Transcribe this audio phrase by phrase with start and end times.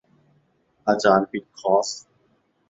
[0.87, 1.87] อาจารย์ปิดคอร์ส